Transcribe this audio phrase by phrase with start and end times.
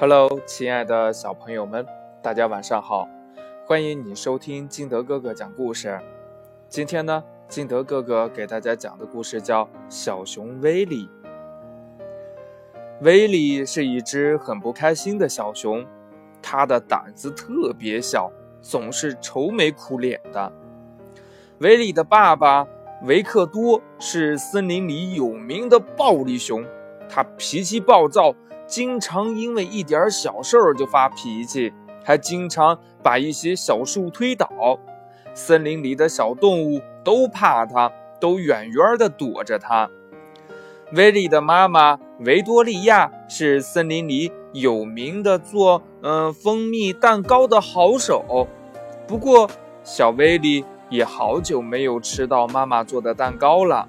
[0.00, 1.84] Hello，亲爱的小朋友们，
[2.22, 3.06] 大家晚上好！
[3.66, 6.00] 欢迎你收听金德哥哥讲故事。
[6.70, 11.06] 今天呢，金德哥哥给大家讲的故事叫《小熊威利》。
[13.02, 15.84] 威利是一只很不开心的小熊，
[16.40, 18.32] 它的胆子特别小，
[18.62, 20.50] 总是愁眉苦脸的。
[21.58, 22.66] 威利的爸爸
[23.02, 26.64] 维克多是森林里有名的暴力熊，
[27.06, 28.34] 他脾气暴躁。
[28.70, 31.72] 经常因为一点小事儿就发脾气，
[32.04, 34.48] 还经常把一些小树推倒。
[35.34, 39.90] 森林里的小动物都怕它，都远远地躲着它。
[40.92, 48.46] 威利的妈妈维多利亚是森林里有名的做嗯蜂蜜蛋糕的好手，
[49.04, 49.50] 不过
[49.82, 53.88] 小威利也好久没有吃到妈妈做的蛋糕了。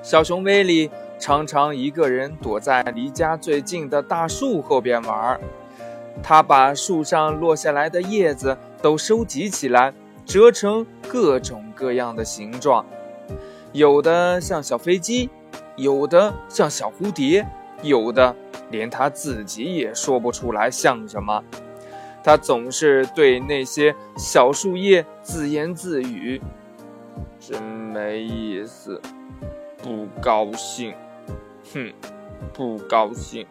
[0.00, 0.92] 小熊威利。
[1.18, 5.40] 常常一个人躲在离家最近的大树后边玩，
[6.22, 9.94] 他把树上落下来的叶子都收集起来，
[10.26, 12.84] 折成各种各样的形状，
[13.72, 15.30] 有的像小飞机，
[15.76, 17.46] 有的像小蝴蝶，
[17.82, 18.34] 有的
[18.70, 21.42] 连他自己也说不出来像什么。
[22.22, 26.40] 他总是对那些小树叶自言自语
[27.38, 29.00] ：“真没意思，
[29.82, 30.94] 不高兴。”
[31.72, 31.92] 哼，
[32.52, 33.46] 不高兴，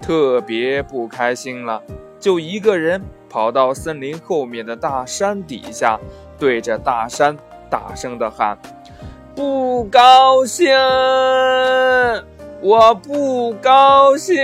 [0.00, 1.82] 特别不开心了，
[2.18, 5.98] 就一个人跑到森林后面的大山底下，
[6.38, 7.36] 对着大山
[7.68, 8.58] 大声的喊
[9.36, 10.74] ：“不高兴，
[12.60, 14.34] 我不高兴。”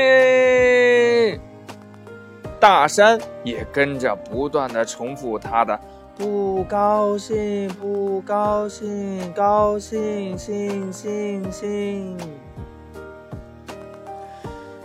[2.61, 5.81] 大山也跟着不断的重复他的。
[6.21, 12.15] 不高兴，不高兴，高兴，兴，兴，兴。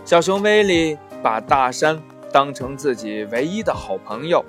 [0.02, 2.00] 小熊威利把大山
[2.32, 4.42] 当成自己唯一的好朋友，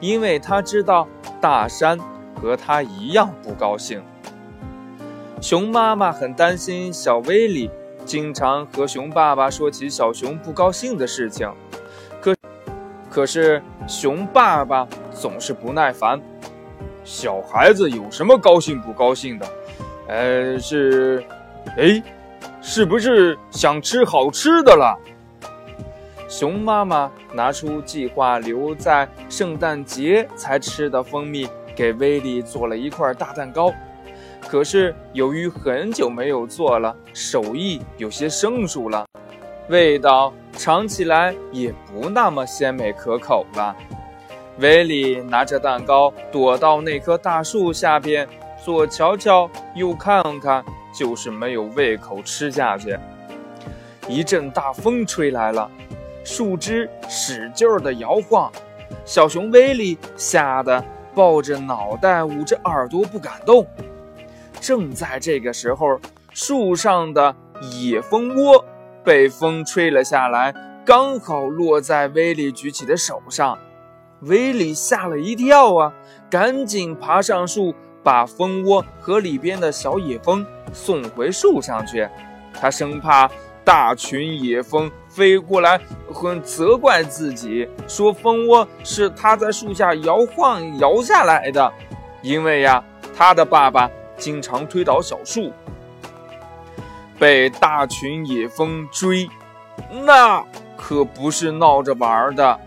[0.00, 1.06] 因为他知道
[1.42, 1.98] 大山
[2.40, 4.02] 和他一样不高兴。
[5.42, 7.70] 熊妈妈很担心小威利，
[8.06, 11.52] 经常和熊爸爸说起小熊不高兴的事情。
[13.14, 14.88] 可，是熊爸爸。
[15.12, 16.20] 总是不耐烦，
[17.04, 19.46] 小孩子有什么高兴不高兴的？
[20.08, 21.22] 呃，是，
[21.78, 22.02] 哎，
[22.60, 24.98] 是不是想吃好吃的了？
[26.28, 33.72] 熊妈妈拿出计划留在圣诞节才吃的蜂蜜，给威利做了一块大蛋糕。
[34.48, 39.06] 可是由于很久没有做了，手艺有些生疏了，
[39.68, 43.74] 味道尝起来也不那么鲜美可口了。
[44.58, 48.26] 威利拿着蛋糕躲到那棵大树下边，
[48.64, 50.64] 左瞧瞧，右看看，
[50.96, 52.96] 就是没有胃口吃下去。
[54.06, 55.68] 一阵大风吹来了，
[56.22, 58.50] 树枝使劲儿地摇晃，
[59.04, 63.66] 小熊威利吓得抱着脑袋，捂着耳朵不敢动。
[64.60, 65.98] 正在这个时候，
[66.32, 67.34] 树上的
[67.82, 68.64] 野蜂窝
[69.04, 70.54] 被风吹了下来，
[70.84, 73.58] 刚好落在威利举起的手上。
[74.22, 75.92] 威利吓了一跳啊，
[76.30, 82.08] 赶紧爬上树，把蜂窝和里边的小野蜂送回树上去。
[82.54, 83.30] 他生怕
[83.64, 85.78] 大群野蜂飞过来，
[86.10, 91.70] 很责怪自己，说蜂窝是他在树下摇晃摇下来的。
[92.22, 92.82] 因为呀，
[93.14, 95.52] 他的爸爸经常推倒小树，
[97.18, 99.28] 被大群野蜂追，
[100.04, 100.44] 那
[100.76, 102.60] 可不是闹着玩的，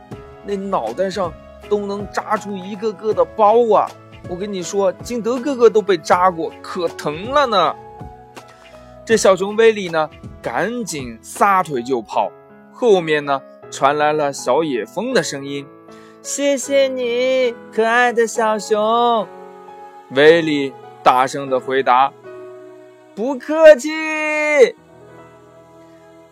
[0.46, 1.31] 那脑袋上。
[1.69, 3.91] 都能扎出一个个的包啊！
[4.30, 7.75] 我跟你说，金德哥哥都被扎过，可疼了呢。
[9.03, 10.09] 这小熊威利呢，
[10.41, 12.31] 赶紧撒腿就跑。
[12.72, 15.68] 后面呢，传来了小野蜂的声音
[16.24, 19.28] ：“谢谢你，可爱的小熊。”
[20.16, 20.72] 威利
[21.03, 22.14] 大声的回答
[23.14, 23.90] ：“不客气。”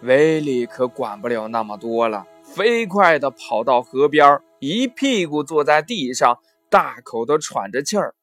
[0.01, 6.39] 威利可管不了那么多了，飞快的跑到河边一屁股坐在地上，
[6.69, 8.13] 大口的喘着气儿。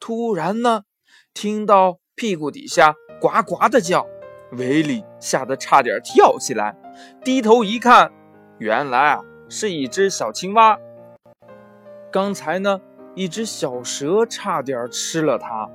[0.00, 0.82] 突然呢，
[1.34, 4.06] 听到屁股底下呱呱的叫，
[4.52, 6.76] 威利吓得差点跳起来，
[7.24, 8.12] 低头一看，
[8.58, 10.78] 原来啊是一只小青蛙。
[12.10, 12.80] 刚才呢，
[13.14, 15.68] 一只小蛇差点吃了它，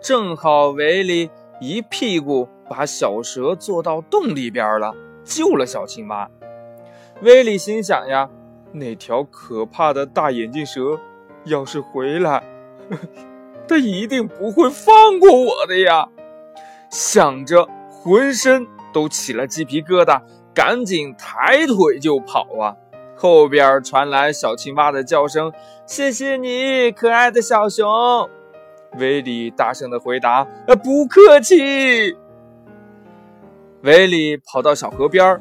[0.00, 1.30] 正好威利
[1.60, 6.30] 一屁股把小蛇坐到洞里边了，救了小青蛙。
[7.22, 8.28] 威利心想呀。
[8.72, 10.98] 那条可怕的大眼镜蛇，
[11.44, 12.42] 要是回来，
[13.66, 16.08] 它一定不会放过我的呀！
[16.90, 20.20] 想着，浑身都起了鸡皮疙瘩，
[20.52, 22.76] 赶紧抬腿就跑啊！
[23.16, 25.50] 后边传来小青蛙的叫声
[25.86, 28.28] ：“谢谢你，可爱的小熊。”
[28.98, 32.18] 威利大声的回答：“呃，不客气。”
[33.86, 35.40] 威利跑到小河边，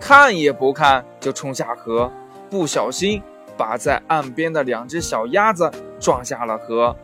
[0.00, 2.10] 看也不看就冲下河，
[2.48, 3.22] 不小心
[3.54, 6.96] 把在岸边的两只小鸭子撞下了河。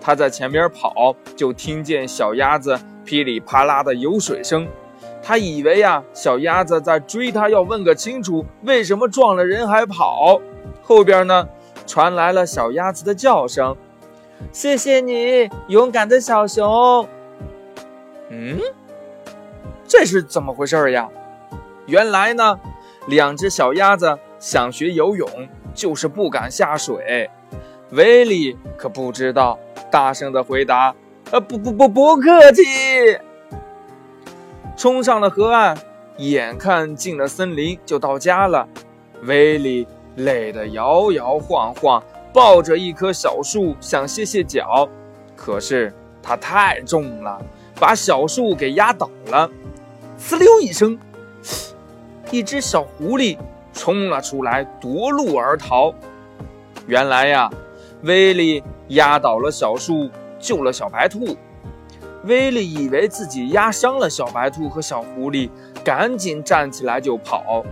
[0.00, 4.68] 他在前边跑，就听见小鸭子噼里啪啦的游水声。
[5.20, 10.40] 他以为呀，小鸭子在追他，要问个清楚，为什么撞了人还跑？
[10.80, 11.48] 后边呢，
[11.88, 13.76] 传来了小鸭子的叫声
[14.52, 17.08] ：“谢谢你，勇敢的小熊。”
[18.30, 18.60] 嗯，
[19.88, 21.08] 这是怎么回事呀？
[21.86, 22.58] 原来呢，
[23.06, 25.28] 两只小鸭子想学游泳，
[25.74, 27.30] 就是不敢下水。
[27.90, 29.58] 威利可不知道，
[29.90, 30.92] 大声的回答
[31.30, 32.62] ：“呃，不不不，不客气。”
[34.76, 35.78] 冲上了河岸，
[36.16, 38.66] 眼看进了森林就到家了。
[39.22, 39.86] 威利
[40.16, 44.88] 累得摇摇晃晃，抱着一棵小树想歇歇脚，
[45.36, 47.40] 可是它太重了，
[47.78, 49.48] 把小树给压倒了。
[50.18, 50.98] 呲溜一声，
[52.30, 53.38] 一只小狐狸
[53.72, 55.92] 冲了出来，夺路而逃。
[56.86, 57.50] 原来呀，
[58.02, 60.08] 威利压倒了小树，
[60.38, 61.36] 救了小白兔。
[62.24, 65.48] 威利以为自己压伤了小白兔和小狐狸，
[65.84, 67.64] 赶紧站起来就跑。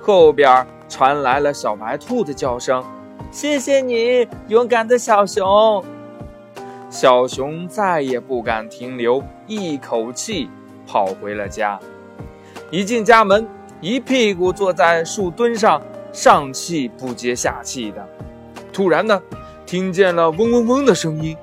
[0.00, 2.84] 后边传来了小白兔的叫声
[3.32, 5.84] ：“谢谢你，勇敢的小熊。”
[6.88, 10.48] 小熊再也不敢停留，一口气
[10.86, 11.78] 跑回了家。
[12.70, 13.46] 一进家门，
[13.80, 15.80] 一屁股坐在树墩上，
[16.12, 18.08] 上气不接下气的。
[18.72, 19.20] 突然呢，
[19.64, 21.36] 听见了嗡嗡嗡的声音，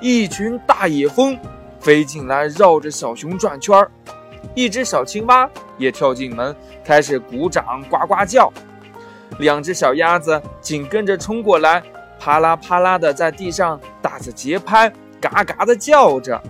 [0.00, 1.38] 一群大野蜂。
[1.78, 3.88] 飞进来，绕着小熊转圈儿。
[4.54, 5.48] 一只小青蛙
[5.78, 6.54] 也跳进门，
[6.84, 8.52] 开始鼓掌、呱呱叫。
[9.38, 11.80] 两只小鸭子紧跟着冲过来，
[12.18, 16.42] 啪啦啪啦的在地上打着节拍，嘎嘎的叫着。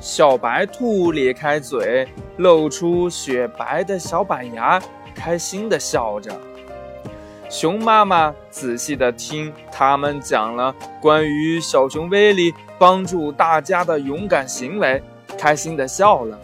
[0.00, 2.06] 小白兔咧开嘴，
[2.36, 4.80] 露出雪白的小板牙，
[5.14, 6.30] 开心的笑着。
[7.50, 15.02] 熊妈妈仔细地听他们讲了关于小熊威利帮助大家的勇敢行为，
[15.38, 16.38] 开心地笑了。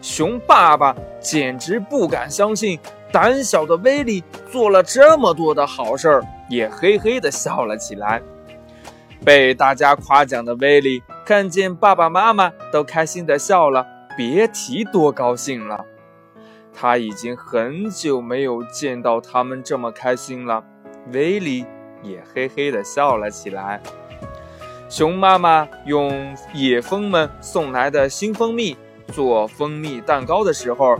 [0.00, 2.78] 熊爸爸简直不敢相信，
[3.10, 8.20] 胆小的威利做了这么多的好事儿，也嘿嘿地笑了起来。
[9.24, 13.86] 被大家夸奖的威利看见爸爸妈妈都开心地笑了，
[14.16, 15.84] 别提多高兴了。
[16.74, 20.64] 他已经很久没有见到他们这么开心了，
[21.12, 21.64] 威利
[22.02, 23.80] 也嘿嘿地笑了起来。
[24.88, 28.76] 熊妈妈用野蜂们送来的新蜂蜜
[29.12, 30.98] 做蜂蜜蛋糕的时候，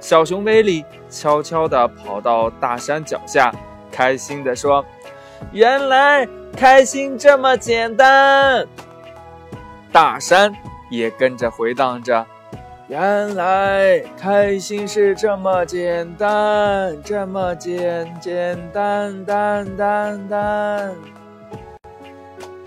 [0.00, 3.52] 小熊威利悄悄地跑到大山脚下，
[3.90, 4.84] 开心地说
[5.52, 8.66] ：“原来开心这么简单。”
[9.96, 10.54] 大山
[10.90, 12.26] 也跟着回荡着。
[12.86, 20.94] 原来开心是这么简单，这么简简单单单单。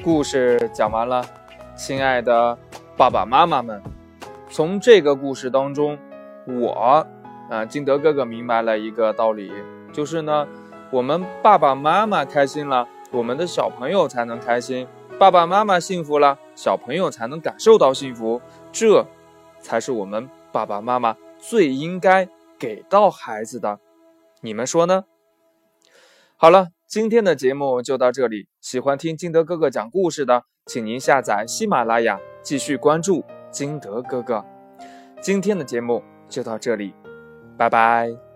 [0.03, 1.23] 故事讲完了，
[1.75, 2.57] 亲爱的
[2.97, 3.79] 爸爸妈妈们，
[4.49, 5.99] 从这个故事当中，
[6.47, 7.05] 我
[7.51, 9.53] 啊，金德哥哥明白了一个道理，
[9.93, 10.48] 就是呢，
[10.89, 14.88] 我们爸爸妈妈开心了，我们的小朋友才能开心；
[15.19, 18.41] 爸爸妈妈幸福了，小朋友才能感受到幸福。
[18.71, 19.05] 这。
[19.61, 23.77] 才是我们爸爸妈妈最应该给到孩子的，
[24.39, 25.03] 你们说呢？
[26.38, 28.47] 好了，今天的节目就到这里。
[28.61, 34.45] 喜欢听金德哥哥讲故事的，请您下载喜马拉雅，继续关注金德哥哥。
[35.19, 36.93] 今天的节目就到这里，
[37.57, 38.28] 拜拜。